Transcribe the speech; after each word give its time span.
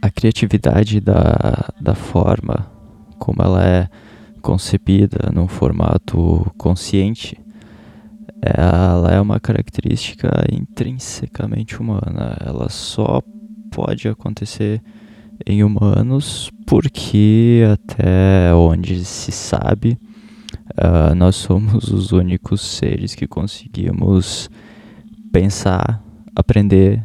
A 0.00 0.10
criatividade 0.10 1.00
da, 1.00 1.72
da 1.80 1.94
forma 1.94 2.66
como 3.18 3.42
ela 3.42 3.64
é 3.64 3.88
concebida 4.40 5.30
num 5.32 5.46
formato 5.46 6.50
consciente, 6.56 7.38
ela 8.40 9.12
é 9.12 9.20
uma 9.20 9.38
característica 9.38 10.28
intrinsecamente 10.50 11.80
humana. 11.80 12.36
Ela 12.40 12.68
só 12.68 13.20
pode 13.70 14.08
acontecer 14.08 14.82
em 15.46 15.62
humanos 15.62 16.50
porque, 16.66 17.64
até 17.72 18.52
onde 18.54 19.04
se 19.04 19.32
sabe, 19.32 19.98
uh, 20.72 21.14
nós 21.14 21.36
somos 21.36 21.88
os 21.88 22.12
únicos 22.12 22.60
seres 22.60 23.14
que 23.14 23.26
conseguimos 23.26 24.50
pensar, 25.32 26.02
aprender 26.34 27.04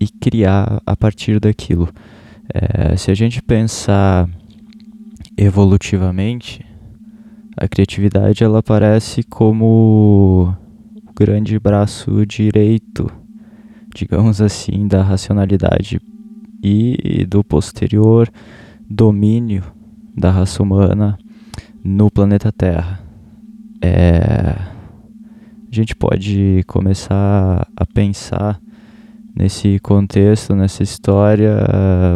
e 0.00 0.08
criar 0.08 0.82
a 0.86 0.96
partir 0.96 1.40
daquilo. 1.40 1.88
É, 2.52 2.96
se 2.96 3.10
a 3.10 3.14
gente 3.14 3.42
pensar 3.42 4.28
evolutivamente, 5.36 6.64
a 7.56 7.66
criatividade 7.66 8.44
ela 8.44 8.58
aparece 8.58 9.22
como 9.22 10.54
o 11.06 11.12
grande 11.14 11.58
braço 11.58 12.24
direito, 12.26 13.10
digamos 13.96 14.42
assim, 14.42 14.86
da 14.86 15.02
racionalidade 15.02 15.98
e 16.62 17.24
do 17.26 17.42
posterior 17.42 18.30
domínio 18.88 19.64
da 20.14 20.30
raça 20.30 20.62
humana 20.62 21.18
no 21.82 22.10
planeta 22.10 22.52
Terra. 22.52 23.00
É, 23.80 24.54
a 24.58 25.74
gente 25.74 25.96
pode 25.96 26.62
começar 26.66 27.66
a 27.74 27.86
pensar 27.86 28.60
nesse 29.34 29.78
contexto, 29.80 30.54
nessa 30.54 30.82
história, 30.82 31.56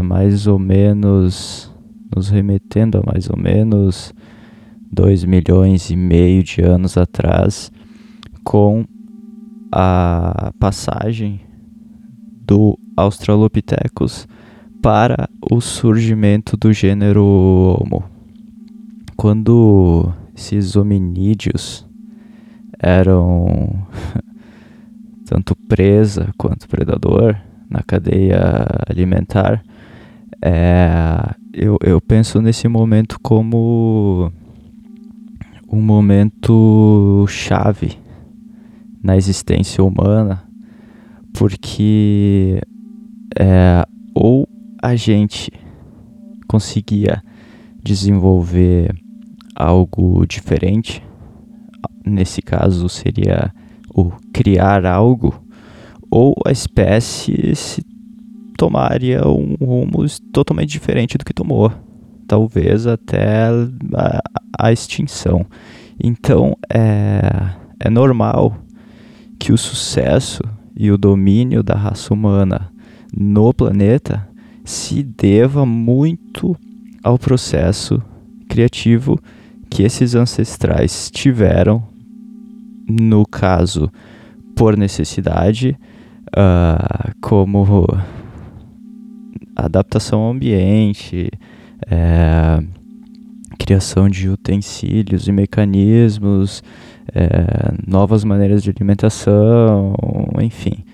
mais 0.04 0.46
ou 0.46 0.58
menos 0.58 1.74
nos 2.14 2.28
remetendo 2.28 2.98
a 2.98 3.02
mais 3.10 3.30
ou 3.30 3.38
menos 3.38 4.12
dois 4.92 5.24
milhões 5.24 5.88
e 5.90 5.96
meio 5.96 6.42
de 6.42 6.60
anos 6.60 6.98
atrás, 6.98 7.72
com 8.44 8.84
a 9.72 10.52
passagem 10.58 11.40
do 12.50 12.76
Australopithecus 12.96 14.26
para 14.82 15.30
o 15.48 15.60
surgimento 15.60 16.56
do 16.56 16.72
gênero 16.72 17.24
Homo. 17.24 18.02
Quando 19.16 20.12
esses 20.36 20.74
hominídeos 20.74 21.86
eram 22.76 23.86
tanto 25.26 25.54
presa 25.68 26.34
quanto 26.36 26.68
predador 26.68 27.36
na 27.70 27.84
cadeia 27.84 28.66
alimentar, 28.88 29.62
é, 30.42 31.32
eu, 31.54 31.78
eu 31.80 32.00
penso 32.00 32.42
nesse 32.42 32.66
momento 32.66 33.16
como 33.22 34.32
um 35.70 35.80
momento 35.80 37.24
chave 37.28 37.96
na 39.00 39.16
existência 39.16 39.84
humana, 39.84 40.49
porque 41.40 42.60
é, 43.34 43.82
ou 44.14 44.46
a 44.82 44.94
gente 44.94 45.50
conseguia 46.46 47.22
desenvolver 47.82 48.94
algo 49.56 50.26
diferente, 50.26 51.02
nesse 52.04 52.42
caso 52.42 52.90
seria 52.90 53.54
o 53.94 54.12
criar 54.34 54.84
algo, 54.84 55.42
ou 56.10 56.34
a 56.44 56.52
espécie 56.52 57.56
se 57.56 57.82
tomaria 58.58 59.26
um 59.26 59.54
rumo 59.54 60.04
totalmente 60.34 60.68
diferente 60.68 61.16
do 61.16 61.24
que 61.24 61.32
tomou, 61.32 61.72
talvez 62.28 62.86
até 62.86 63.48
a, 63.94 64.20
a 64.58 64.72
extinção. 64.72 65.46
Então 65.98 66.54
é, 66.70 67.22
é 67.80 67.88
normal 67.88 68.58
que 69.38 69.54
o 69.54 69.56
sucesso 69.56 70.42
e 70.80 70.90
o 70.90 70.96
domínio 70.96 71.62
da 71.62 71.74
raça 71.74 72.14
humana 72.14 72.72
no 73.14 73.52
planeta 73.52 74.26
se 74.64 75.02
deva 75.02 75.66
muito 75.66 76.56
ao 77.04 77.18
processo 77.18 78.02
criativo 78.48 79.20
que 79.68 79.82
esses 79.82 80.14
ancestrais 80.14 81.10
tiveram, 81.10 81.82
no 82.88 83.26
caso 83.26 83.92
por 84.56 84.74
necessidade, 84.74 85.78
uh, 86.28 87.14
como 87.20 87.86
adaptação 89.54 90.20
ao 90.20 90.30
ambiente, 90.30 91.30
é, 91.90 92.64
criação 93.58 94.08
de 94.08 94.30
utensílios 94.30 95.28
e 95.28 95.32
mecanismos, 95.32 96.62
é, 97.14 97.72
novas 97.86 98.24
maneiras 98.24 98.62
de 98.62 98.70
alimentação, 98.70 99.94
enfim, 100.40 100.84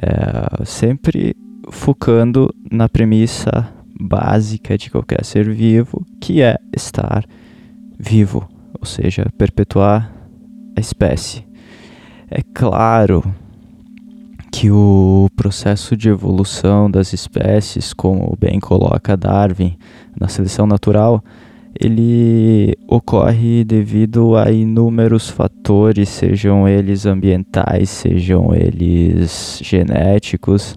é, 0.00 0.64
sempre 0.64 1.36
focando 1.70 2.54
na 2.70 2.88
premissa 2.88 3.68
básica 4.00 4.78
de 4.78 4.90
qualquer 4.90 5.24
ser 5.24 5.50
vivo, 5.50 6.04
que 6.20 6.40
é 6.40 6.56
estar 6.74 7.24
vivo, 7.98 8.48
ou 8.78 8.86
seja, 8.86 9.26
perpetuar 9.36 10.12
a 10.76 10.80
espécie. 10.80 11.44
É 12.30 12.42
claro 12.54 13.24
que 14.52 14.70
o 14.70 15.28
processo 15.36 15.96
de 15.96 16.08
evolução 16.08 16.90
das 16.90 17.12
espécies, 17.12 17.92
como 17.92 18.36
bem 18.38 18.60
coloca 18.60 19.16
Darwin 19.16 19.76
na 20.18 20.28
seleção 20.28 20.66
natural, 20.66 21.22
ele 21.78 22.76
ocorre 22.86 23.64
devido 23.64 24.36
a 24.36 24.50
inúmeros 24.50 25.28
fatores, 25.28 26.08
sejam 26.08 26.68
eles 26.68 27.06
ambientais, 27.06 27.90
sejam 27.90 28.54
eles 28.54 29.60
genéticos. 29.62 30.76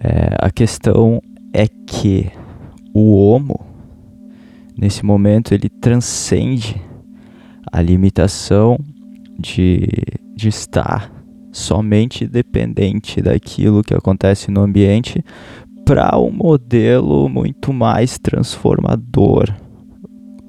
É, 0.00 0.36
a 0.38 0.50
questão 0.50 1.20
é 1.52 1.66
que 1.66 2.30
o 2.94 3.16
Homo, 3.16 3.60
nesse 4.76 5.04
momento, 5.04 5.52
ele 5.52 5.68
transcende 5.68 6.80
a 7.70 7.80
limitação 7.80 8.78
de, 9.38 9.86
de 10.34 10.48
estar 10.48 11.12
somente 11.52 12.26
dependente 12.26 13.20
daquilo 13.20 13.82
que 13.82 13.94
acontece 13.94 14.50
no 14.50 14.62
ambiente 14.62 15.24
para 15.84 16.18
um 16.18 16.30
modelo 16.30 17.28
muito 17.28 17.72
mais 17.72 18.18
transformador, 18.18 19.48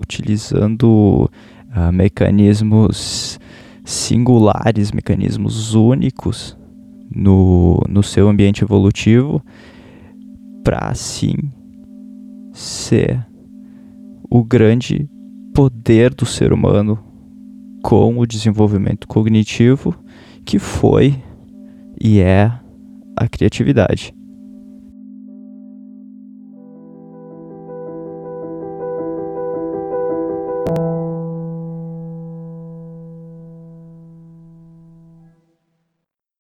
utilizando 0.10 1.30
uh, 1.76 1.92
mecanismos 1.94 3.40
singulares, 3.86 4.92
mecanismos 4.92 5.76
únicos 5.76 6.58
no, 7.14 7.80
no 7.88 8.02
seu 8.02 8.28
ambiente 8.28 8.64
evolutivo, 8.64 9.44
para 10.64 10.90
assim 10.90 11.36
ser 12.52 13.24
o 14.30 14.44
grande 14.44 15.08
poder 15.54 16.14
do 16.14 16.26
ser 16.26 16.52
humano 16.52 16.98
com 17.84 18.18
o 18.18 18.26
desenvolvimento 18.26 19.08
cognitivo 19.08 19.96
que 20.44 20.58
foi 20.58 21.22
e 22.02 22.20
é 22.20 22.52
a 23.16 23.28
criatividade. 23.28 24.14